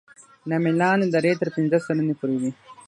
[0.49, 2.51] دا میلان د درې تر پنځه سلنې پورې وي